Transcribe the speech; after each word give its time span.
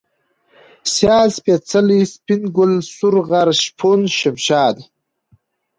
سيال، 0.93 1.29
سپېڅلى، 1.37 1.99
سپين 2.13 2.41
گل، 2.57 2.73
سورغر، 2.95 3.47
شپون، 3.61 3.99
شمشاد 4.17 4.75